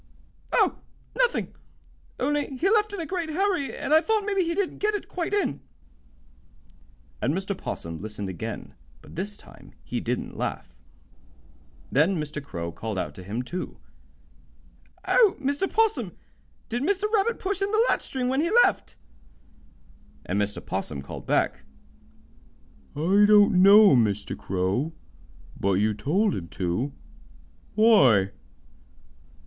[0.51, 0.79] "Oh,
[1.15, 1.53] nothing,
[2.19, 5.07] only he left in a great hurry, and I thought maybe he didn't get it
[5.07, 5.61] quite in."
[7.21, 7.55] And Mr.
[7.55, 10.75] 'Possum listened again, but this time he didn't laugh.
[11.91, 12.43] Then Mr.
[12.43, 13.77] Crow called out to him, too:
[15.07, 15.71] "Oh, Mr.
[15.71, 16.13] 'Possum,
[16.67, 17.03] did Mr.
[17.13, 18.95] Rabbit push in the latch string when he left?"
[20.25, 20.65] And Mr.
[20.65, 21.59] 'Possum called back:
[22.95, 24.35] "I don't know, Mr.
[24.35, 24.93] Crow.
[25.59, 26.91] But you told him to.
[27.75, 28.31] Why?"